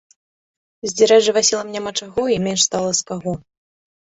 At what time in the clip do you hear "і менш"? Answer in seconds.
2.37-2.65